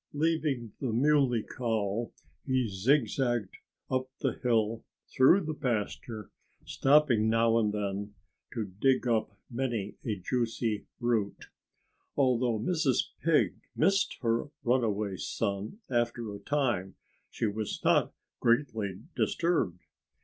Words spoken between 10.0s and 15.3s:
a juicy root. Although Mrs. Pig missed her runaway